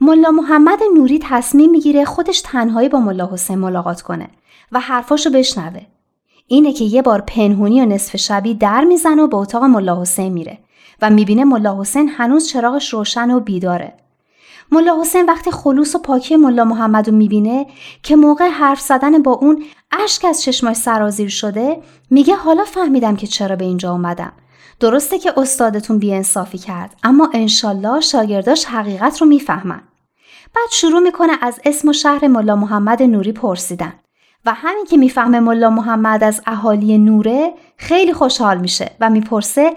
ملا 0.00 0.30
محمد 0.30 0.78
نوری 0.96 1.18
تصمیم 1.22 1.70
می‌گیره 1.70 2.04
خودش 2.04 2.40
تنهایی 2.40 2.88
با 2.88 3.00
ملا 3.00 3.28
حسین 3.32 3.58
ملاقات 3.58 4.02
کنه 4.02 4.28
و 4.72 4.80
حرفاشو 4.80 5.30
بشنوه. 5.30 5.80
اینه 6.46 6.72
که 6.72 6.84
یه 6.84 7.02
بار 7.02 7.20
پنهونی 7.20 7.80
و 7.80 7.84
نصف 7.84 8.16
شبی 8.16 8.54
در 8.54 8.84
می‌زنه 8.84 9.22
و 9.22 9.26
به 9.26 9.36
اتاق 9.36 9.64
ملا 9.64 10.00
حسین 10.00 10.32
میره 10.32 10.58
و 11.02 11.10
می‌بینه 11.10 11.44
ملا 11.44 11.80
حسین 11.80 12.08
هنوز 12.08 12.48
چراغش 12.48 12.92
روشن 12.92 13.30
و 13.30 13.40
بیداره. 13.40 13.92
ملا 14.72 15.00
حسین 15.00 15.26
وقتی 15.26 15.50
خلوص 15.50 15.94
و 15.94 15.98
پاکی 15.98 16.36
ملا 16.36 16.64
محمد 16.64 17.08
رو 17.08 17.16
می‌بینه 17.16 17.66
که 18.02 18.16
موقع 18.16 18.48
حرف 18.48 18.80
زدن 18.80 19.22
با 19.22 19.32
اون 19.32 19.64
اشک 20.04 20.24
از 20.24 20.42
چشماش 20.42 20.76
سرازیر 20.76 21.28
شده 21.28 21.82
میگه 22.10 22.34
حالا 22.34 22.64
فهمیدم 22.64 23.16
که 23.16 23.26
چرا 23.26 23.56
به 23.56 23.64
اینجا 23.64 23.92
اومدم. 23.92 24.32
درسته 24.80 25.18
که 25.18 25.32
استادتون 25.36 25.98
بیانصافی 25.98 26.58
کرد 26.58 26.96
اما 27.02 27.30
انشالله 27.34 28.00
شاگرداش 28.00 28.64
حقیقت 28.64 29.20
رو 29.20 29.26
می‌فهمن. 29.26 29.80
بعد 30.54 30.70
شروع 30.70 31.00
می‌کنه 31.00 31.32
از 31.40 31.60
اسم 31.64 31.88
و 31.88 31.92
شهر 31.92 32.26
ملا 32.26 32.56
محمد 32.56 33.02
نوری 33.02 33.32
پرسیدن 33.32 33.92
و 34.44 34.52
همین 34.54 34.84
که 34.84 34.96
می‌فهمه 34.96 35.40
ملا 35.40 35.70
محمد 35.70 36.24
از 36.24 36.42
اهالی 36.46 36.98
نوره 36.98 37.54
خیلی 37.76 38.12
خوشحال 38.12 38.58
میشه 38.58 38.90
و 39.00 39.10
می‌پرسه 39.10 39.76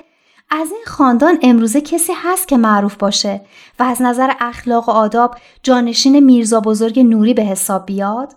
از 0.50 0.72
این 0.72 0.84
خاندان 0.86 1.40
امروزه 1.42 1.82
کسی 1.82 2.14
هست 2.16 2.48
که 2.48 2.58
معروف 2.58 2.96
باشه 2.96 3.42
و 3.80 3.84
از 3.84 4.02
نظر 4.02 4.32
اخلاق 4.40 4.90
و 4.90 4.92
آداب 4.92 5.36
جانشین 5.64 6.20
میرزا 6.20 6.60
بزرگ 6.60 7.00
نوری 7.00 7.34
به 7.34 7.44
حساب 7.44 7.86
بیاد؟ 7.86 8.36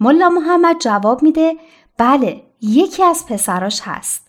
ملا 0.00 0.28
محمد 0.28 0.76
جواب 0.78 1.22
میده 1.22 1.56
بله 1.98 2.42
یکی 2.60 3.02
از 3.02 3.26
پسراش 3.26 3.80
هست. 3.84 4.26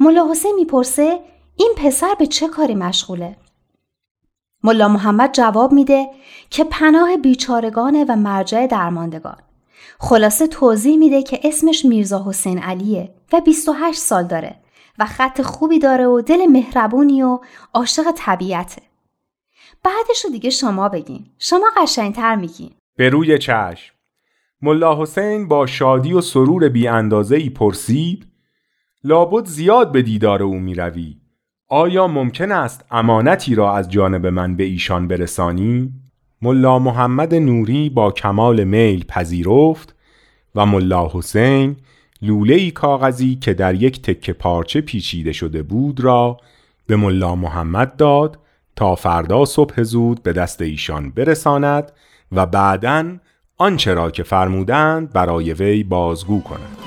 ملا 0.00 0.30
حسین 0.30 0.54
می‌پرسه 0.54 1.20
این 1.56 1.72
پسر 1.76 2.14
به 2.18 2.26
چه 2.26 2.48
کاری 2.48 2.74
مشغوله؟ 2.74 3.36
ملا 4.62 4.88
محمد 4.88 5.32
جواب 5.32 5.72
میده 5.72 6.08
که 6.50 6.64
پناه 6.64 7.16
بیچارگانه 7.16 8.04
و 8.08 8.16
مرجع 8.16 8.66
درماندگان. 8.66 9.36
خلاصه 9.98 10.46
توضیح 10.46 10.96
میده 10.96 11.22
که 11.22 11.40
اسمش 11.44 11.84
میرزا 11.84 12.24
حسین 12.26 12.58
علیه 12.58 13.14
و 13.32 13.40
28 13.40 13.98
سال 13.98 14.26
داره 14.26 14.63
و 14.98 15.06
خط 15.06 15.42
خوبی 15.42 15.78
داره 15.78 16.06
و 16.06 16.20
دل 16.20 16.46
مهربونی 16.46 17.22
و 17.22 17.38
عاشق 17.74 18.04
طبیعته. 18.16 18.82
بعدش 19.84 20.24
رو 20.24 20.30
دیگه 20.30 20.50
شما 20.50 20.88
بگین. 20.88 21.26
شما 21.38 21.66
قشنگتر 21.76 22.36
میگین. 22.36 22.70
به 22.96 23.08
روی 23.08 23.38
چشم. 23.38 23.94
ملا 24.62 25.02
حسین 25.02 25.48
با 25.48 25.66
شادی 25.66 26.12
و 26.12 26.20
سرور 26.20 26.68
بی 26.68 26.88
اندازه 26.88 27.36
ای 27.36 27.50
پرسید 27.50 28.26
لابد 29.04 29.46
زیاد 29.46 29.92
به 29.92 30.02
دیدار 30.02 30.42
او 30.42 30.54
می 30.54 30.74
روی. 30.74 31.16
آیا 31.68 32.06
ممکن 32.06 32.52
است 32.52 32.84
امانتی 32.90 33.54
را 33.54 33.76
از 33.76 33.90
جانب 33.90 34.26
من 34.26 34.56
به 34.56 34.64
ایشان 34.64 35.08
برسانی؟ 35.08 35.92
ملا 36.42 36.78
محمد 36.78 37.34
نوری 37.34 37.90
با 37.90 38.10
کمال 38.10 38.64
میل 38.64 39.04
پذیرفت 39.04 39.94
و 40.54 40.66
ملا 40.66 41.10
حسین 41.12 41.76
لوله 42.24 42.70
کاغذی 42.70 43.34
که 43.34 43.54
در 43.54 43.74
یک 43.74 44.02
تکه 44.02 44.32
پارچه 44.32 44.80
پیچیده 44.80 45.32
شده 45.32 45.62
بود 45.62 46.00
را 46.00 46.40
به 46.86 46.96
ملا 46.96 47.34
محمد 47.34 47.96
داد 47.96 48.38
تا 48.76 48.94
فردا 48.94 49.44
صبح 49.44 49.82
زود 49.82 50.22
به 50.22 50.32
دست 50.32 50.62
ایشان 50.62 51.10
برساند 51.10 51.92
و 52.32 52.46
بعدا 52.46 53.16
آنچه 53.58 53.94
را 53.94 54.10
که 54.10 54.22
فرمودند 54.22 55.12
برای 55.12 55.52
وی 55.52 55.82
بازگو 55.82 56.42
کند. 56.42 56.78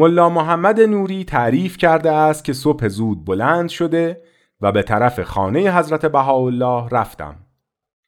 ملا 0.00 0.28
محمد 0.28 0.80
نوری 0.80 1.24
تعریف 1.24 1.76
کرده 1.76 2.12
است 2.12 2.44
که 2.44 2.52
صبح 2.52 2.88
زود 2.88 3.24
بلند 3.24 3.68
شده 3.68 4.22
و 4.60 4.72
به 4.72 4.82
طرف 4.82 5.20
خانه 5.22 5.78
حضرت 5.78 6.06
بهاءالله 6.06 6.88
رفتم. 6.88 7.36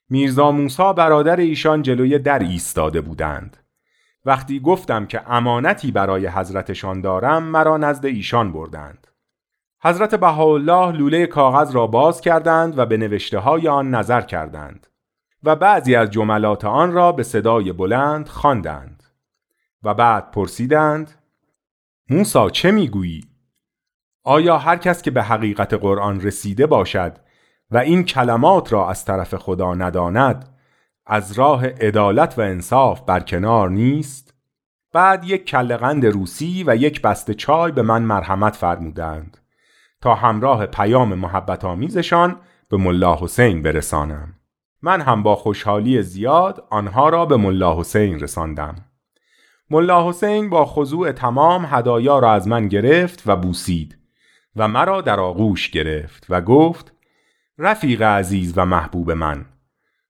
میرزا 0.09 0.51
موسا 0.51 0.93
برادر 0.93 1.35
ایشان 1.35 1.81
جلوی 1.81 2.19
در 2.19 2.39
ایستاده 2.39 3.01
بودند. 3.01 3.57
وقتی 4.25 4.59
گفتم 4.59 5.05
که 5.05 5.31
امانتی 5.31 5.91
برای 5.91 6.27
حضرتشان 6.27 7.01
دارم 7.01 7.43
مرا 7.43 7.77
نزد 7.77 8.05
ایشان 8.05 8.51
بردند. 8.51 9.07
حضرت 9.83 10.15
بهاءالله 10.15 10.91
لوله 10.91 11.25
کاغذ 11.25 11.75
را 11.75 11.87
باز 11.87 12.21
کردند 12.21 12.79
و 12.79 12.85
به 12.85 12.97
نوشته 12.97 13.39
های 13.39 13.67
آن 13.67 13.95
نظر 13.95 14.21
کردند 14.21 14.87
و 15.43 15.55
بعضی 15.55 15.95
از 15.95 16.11
جملات 16.11 16.65
آن 16.65 16.91
را 16.91 17.11
به 17.11 17.23
صدای 17.23 17.71
بلند 17.71 18.27
خواندند 18.27 19.03
و 19.83 19.93
بعد 19.93 20.31
پرسیدند 20.31 21.22
موسا 22.09 22.49
چه 22.49 22.71
می‌گویی؟ 22.71 23.23
آیا 24.23 24.57
هر 24.57 24.77
کس 24.77 25.01
که 25.01 25.11
به 25.11 25.23
حقیقت 25.23 25.73
قرآن 25.73 26.21
رسیده 26.21 26.67
باشد 26.67 27.17
و 27.71 27.77
این 27.77 28.03
کلمات 28.03 28.73
را 28.73 28.89
از 28.89 29.05
طرف 29.05 29.35
خدا 29.35 29.73
نداند 29.73 30.57
از 31.05 31.31
راه 31.31 31.67
عدالت 31.67 32.39
و 32.39 32.41
انصاف 32.41 33.01
برکنار 33.01 33.69
نیست؟ 33.69 34.33
بعد 34.93 35.23
یک 35.23 35.45
کلقند 35.45 36.05
روسی 36.05 36.63
و 36.67 36.75
یک 36.75 37.01
بسته 37.01 37.33
چای 37.33 37.71
به 37.71 37.81
من 37.81 38.01
مرحمت 38.01 38.55
فرمودند 38.55 39.37
تا 40.01 40.15
همراه 40.15 40.65
پیام 40.65 41.13
محبت 41.13 41.65
آمیزشان 41.65 42.35
به 42.69 42.77
ملا 42.77 43.17
حسین 43.21 43.61
برسانم. 43.61 44.33
من 44.81 45.01
هم 45.01 45.23
با 45.23 45.35
خوشحالی 45.35 46.01
زیاد 46.01 46.67
آنها 46.69 47.09
را 47.09 47.25
به 47.25 47.37
ملا 47.37 47.79
حسین 47.79 48.19
رساندم. 48.19 48.75
ملا 49.73 50.09
حسین 50.09 50.49
با 50.49 50.65
خضوع 50.65 51.11
تمام 51.11 51.67
هدایا 51.69 52.19
را 52.19 52.33
از 52.33 52.47
من 52.47 52.67
گرفت 52.67 53.23
و 53.25 53.35
بوسید 53.35 53.97
و 54.55 54.67
مرا 54.67 55.01
در 55.01 55.19
آغوش 55.19 55.69
گرفت 55.69 56.25
و 56.29 56.41
گفت 56.41 56.93
رفیق 57.57 58.01
عزیز 58.01 58.53
و 58.55 58.65
محبوب 58.65 59.11
من 59.11 59.45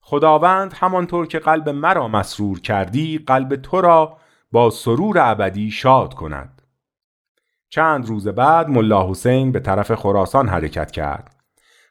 خداوند 0.02 0.74
همانطور 0.74 1.28
که 1.28 1.40
قلب 1.40 1.70
مرا 1.70 2.08
مسرور 2.08 2.60
کردی 2.60 3.18
قلب 3.18 3.56
تو 3.56 3.82
را 3.82 4.18
با 4.52 4.70
سرور 4.70 5.20
ابدی 5.20 5.72
شاد 5.72 6.14
کند. 6.14 6.62
چند 7.70 8.06
روز 8.06 8.28
بعد 8.28 8.70
ملا 8.70 9.10
حسین 9.10 9.52
به 9.52 9.60
طرف 9.60 9.96
خراسان 9.96 10.50
حرکت 10.50 10.92
کرد 10.92 11.36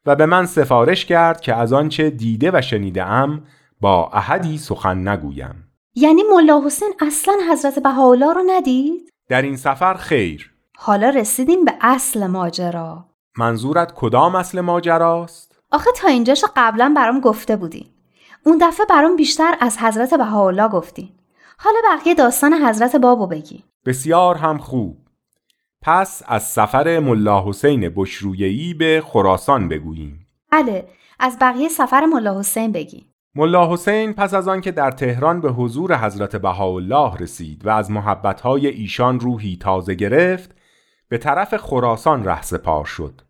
و 0.07 0.17
به 0.17 0.27
من 0.27 0.47
سفارش 0.47 1.07
کرد 1.07 1.41
که 1.41 1.55
از 1.55 1.73
آنچه 1.73 2.11
دیده 2.11 2.51
و 2.55 2.61
شنیده 2.61 3.05
ام 3.05 3.45
با 3.81 4.11
احدی 4.13 4.59
سخن 4.59 5.09
نگویم. 5.09 5.72
یعنی 5.95 6.23
ملا 6.33 6.63
حسین 6.67 6.95
اصلا 7.01 7.35
حضرت 7.51 7.79
بهاءالله 7.79 8.33
رو 8.33 8.43
ندید؟ 8.47 9.11
در 9.29 9.43
این 9.43 9.57
سفر 9.57 9.95
خیر. 9.95 10.53
حالا 10.77 11.09
رسیدیم 11.09 11.65
به 11.65 11.75
اصل 11.81 12.27
ماجرا. 12.27 13.05
منظورت 13.39 13.93
کدام 13.95 14.35
اصل 14.35 14.61
ماجراست؟ 14.61 15.59
آخه 15.71 15.91
تا 15.97 16.09
اینجاشو 16.09 16.47
قبلا 16.57 16.93
برام 16.97 17.21
گفته 17.21 17.57
بودین. 17.57 17.87
اون 18.47 18.59
دفعه 18.61 18.87
برام 18.87 19.17
بیشتر 19.17 19.57
از 19.61 19.79
حضرت 19.79 20.15
بهاءالله 20.15 20.69
گفتین. 20.69 21.09
حالا 21.59 21.79
بقیه 21.91 22.15
داستان 22.15 22.53
حضرت 22.53 22.97
بابو 22.97 23.27
بگی. 23.27 23.65
بسیار 23.87 24.37
هم 24.37 24.59
خوب. 24.59 24.97
پس 25.83 26.23
از 26.27 26.43
سفر 26.43 26.99
ملا 26.99 27.49
حسین 27.49 27.89
بشرویهی 27.97 28.75
به 28.75 29.03
خراسان 29.07 29.69
بگوییم. 29.69 30.27
بله 30.51 30.89
از 31.19 31.39
بقیه 31.41 31.69
سفر 31.69 32.07
ملا 32.07 32.39
حسین 32.39 32.73
بگی. 32.73 33.12
ملا 33.35 33.73
حسین 33.73 34.13
پس 34.13 34.35
از 34.35 34.49
آنکه 34.49 34.73
در 34.73 34.91
تهران 34.91 35.41
به 35.41 35.53
حضور 35.53 35.99
حضرت 35.99 36.37
بهاءالله 36.37 37.17
رسید 37.17 37.67
و 37.67 37.71
از 37.71 37.91
محبتهای 37.91 38.67
ایشان 38.67 39.21
روحی 39.21 39.57
تازه 39.57 39.95
گرفت 39.95 40.57
به 41.09 41.19
طرف 41.19 41.57
خراسان 41.57 42.25
رهسپار 42.25 42.85
شد 42.85 43.21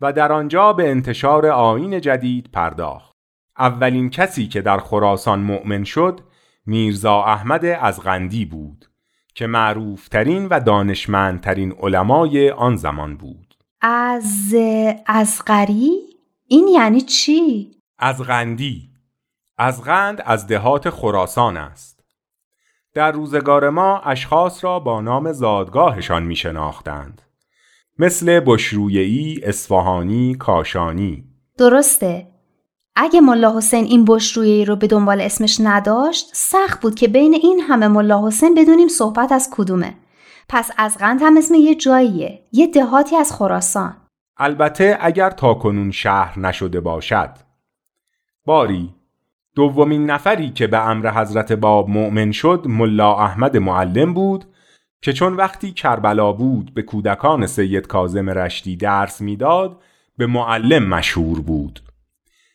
و 0.00 0.12
در 0.12 0.32
آنجا 0.32 0.72
به 0.72 0.90
انتشار 0.90 1.46
آین 1.46 2.00
جدید 2.00 2.50
پرداخت 2.52 3.16
اولین 3.58 4.10
کسی 4.10 4.48
که 4.48 4.60
در 4.60 4.78
خراسان 4.78 5.40
مؤمن 5.40 5.84
شد 5.84 6.20
میرزا 6.66 7.22
احمد 7.22 7.64
از 7.64 8.02
غندی 8.02 8.44
بود 8.44 8.90
که 9.34 9.46
معروفترین 9.46 10.46
و 10.46 10.60
دانشمندترین 10.60 11.72
علمای 11.72 12.50
آن 12.50 12.76
زمان 12.76 13.16
بود 13.16 13.54
از 13.80 14.54
از 15.06 15.42
غری؟ 15.46 15.92
این 16.46 16.68
یعنی 16.68 17.00
چی؟ 17.00 17.70
از 17.98 18.22
غندی 18.22 18.97
از 19.58 19.84
غند 19.84 20.22
از 20.26 20.46
دهات 20.46 20.90
خراسان 20.90 21.56
است. 21.56 22.00
در 22.94 23.12
روزگار 23.12 23.70
ما 23.70 24.00
اشخاص 24.00 24.64
را 24.64 24.80
با 24.80 25.00
نام 25.00 25.32
زادگاهشان 25.32 26.22
می 26.22 26.36
شناختند 26.36 27.22
مثل 27.98 28.40
بشرویی، 28.46 29.40
اصفهانی، 29.42 30.34
کاشانی. 30.34 31.24
درسته. 31.58 32.26
اگه 32.96 33.20
ملا 33.20 33.56
حسین 33.56 33.84
این 33.84 34.04
بشرویی 34.04 34.64
رو 34.64 34.76
به 34.76 34.86
دنبال 34.86 35.20
اسمش 35.20 35.60
نداشت 35.60 36.30
سخت 36.32 36.80
بود 36.80 36.94
که 36.94 37.08
بین 37.08 37.34
این 37.34 37.60
همه 37.60 37.88
ملا 37.88 38.26
حسین 38.26 38.54
بدونیم 38.54 38.88
صحبت 38.88 39.32
از 39.32 39.48
کدومه. 39.52 39.94
پس 40.48 40.70
از 40.76 40.98
غند 40.98 41.22
هم 41.22 41.36
اسم 41.36 41.54
یه 41.54 41.74
جاییه 41.74 42.42
یه 42.52 42.66
دهاتی 42.66 43.16
از 43.16 43.32
خراسان. 43.32 43.96
البته 44.36 44.98
اگر 45.00 45.30
تاکنون 45.30 45.90
شهر 45.90 46.38
نشده 46.38 46.80
باشد. 46.80 47.30
باری 48.44 48.97
دومین 49.58 50.10
نفری 50.10 50.50
که 50.50 50.66
به 50.66 50.88
امر 50.88 51.10
حضرت 51.10 51.52
باب 51.52 51.88
مؤمن 51.88 52.32
شد 52.32 52.64
ملا 52.68 53.14
احمد 53.18 53.56
معلم 53.56 54.14
بود 54.14 54.44
که 55.02 55.12
چون 55.12 55.34
وقتی 55.34 55.72
کربلا 55.72 56.32
بود 56.32 56.74
به 56.74 56.82
کودکان 56.82 57.46
سید 57.46 57.86
کازم 57.86 58.30
رشتی 58.30 58.76
درس 58.76 59.20
می‌داد 59.20 59.80
به 60.18 60.26
معلم 60.26 60.84
مشهور 60.88 61.40
بود. 61.40 61.80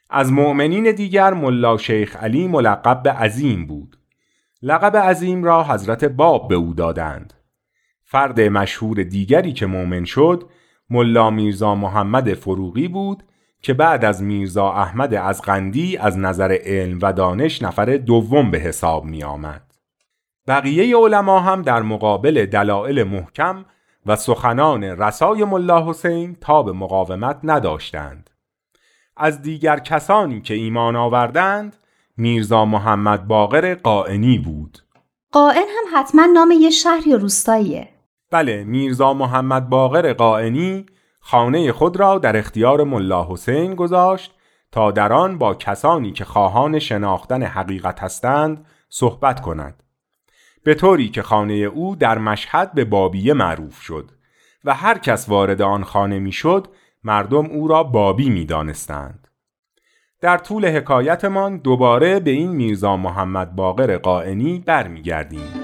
از 0.09 0.31
مؤمنین 0.31 0.91
دیگر 0.91 1.33
ملا 1.33 1.77
شیخ 1.77 2.15
علی 2.15 2.47
ملقب 2.47 3.03
به 3.03 3.11
عظیم 3.11 3.67
بود. 3.67 3.97
لقب 4.61 4.97
عظیم 4.97 5.43
را 5.43 5.63
حضرت 5.63 6.05
باب 6.05 6.47
به 6.47 6.55
او 6.55 6.73
دادند. 6.73 7.33
فرد 8.03 8.41
مشهور 8.41 9.03
دیگری 9.03 9.53
که 9.53 9.65
مؤمن 9.65 10.05
شد 10.05 10.43
ملا 10.89 11.29
میرزا 11.29 11.75
محمد 11.75 12.33
فروغی 12.33 12.87
بود 12.87 13.23
که 13.63 13.73
بعد 13.73 14.05
از 14.05 14.23
میرزا 14.23 14.71
احمد 14.71 15.13
از 15.13 15.41
قندی 15.41 15.97
از 15.97 16.17
نظر 16.17 16.57
علم 16.65 16.99
و 17.01 17.13
دانش 17.13 17.61
نفر 17.61 17.97
دوم 17.97 18.51
به 18.51 18.57
حساب 18.57 19.05
می 19.05 19.23
آمد. 19.23 19.61
بقیه 20.47 20.97
علما 20.97 21.39
هم 21.39 21.61
در 21.61 21.81
مقابل 21.81 22.45
دلایل 22.45 23.03
محکم 23.03 23.65
و 24.05 24.15
سخنان 24.15 24.83
رسای 24.83 25.43
ملا 25.43 25.89
حسین 25.89 26.35
تا 26.41 26.63
به 26.63 26.71
مقاومت 26.71 27.39
نداشتند. 27.43 28.29
از 29.17 29.41
دیگر 29.41 29.79
کسانی 29.79 30.41
که 30.41 30.53
ایمان 30.53 30.95
آوردند 30.95 31.77
میرزا 32.17 32.65
محمد 32.65 33.27
باقر 33.27 33.75
قائنی 33.75 34.37
بود. 34.37 34.77
قائن 35.31 35.65
هم 35.77 35.99
حتما 35.99 36.25
نام 36.25 36.51
یه 36.51 36.69
شهر 36.69 37.07
یا 37.07 37.17
روستاییه. 37.17 37.89
بله 38.31 38.63
میرزا 38.63 39.13
محمد 39.13 39.69
باقر 39.69 40.13
قائنی 40.13 40.85
خانه 41.25 41.71
خود 41.71 41.97
را 41.97 42.17
در 42.17 42.37
اختیار 42.37 42.83
ملا 42.83 43.27
حسین 43.29 43.75
گذاشت 43.75 44.35
تا 44.71 44.91
در 44.91 45.13
آن 45.13 45.37
با 45.37 45.55
کسانی 45.55 46.11
که 46.11 46.25
خواهان 46.25 46.79
شناختن 46.79 47.43
حقیقت 47.43 47.99
هستند 47.99 48.65
صحبت 48.89 49.41
کند 49.41 49.83
به 50.63 50.75
طوری 50.75 51.09
که 51.09 51.21
خانه 51.21 51.53
او 51.53 51.95
در 51.95 52.17
مشهد 52.17 52.73
به 52.73 52.85
بابیه 52.85 53.33
معروف 53.33 53.81
شد 53.81 54.11
و 54.63 54.73
هر 54.73 54.97
کس 54.97 55.29
وارد 55.29 55.61
آن 55.61 55.83
خانه 55.83 56.19
می‌شد 56.19 56.67
مردم 57.03 57.45
او 57.45 57.67
را 57.67 57.83
بابی 57.83 58.29
می 58.29 58.45
دانستند. 58.45 59.27
در 60.21 60.37
طول 60.37 60.65
حکایتمان 60.65 61.57
دوباره 61.57 62.19
به 62.19 62.31
این 62.31 62.51
میرزا 62.51 62.97
محمد 62.97 63.55
باقر 63.55 63.97
قائنی 63.97 64.59
برمیگردیم. 64.59 65.62